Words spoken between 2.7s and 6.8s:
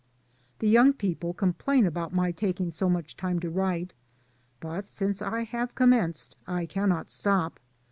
so much time to write, but since I have commenced I